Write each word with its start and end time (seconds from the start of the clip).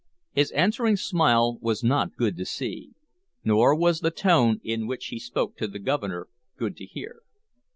His 0.31 0.49
answering 0.53 0.97
smile 0.97 1.59
was 1.61 1.83
not 1.83 2.15
good 2.15 2.35
to 2.37 2.43
see, 2.43 2.93
nor 3.43 3.75
was 3.75 3.99
the 3.99 4.09
tone 4.09 4.59
in 4.63 4.87
which 4.87 5.05
he 5.13 5.19
spoke 5.19 5.55
to 5.57 5.67
the 5.67 5.77
Governor 5.77 6.27
good 6.57 6.75
to 6.77 6.87
hear. 6.87 7.21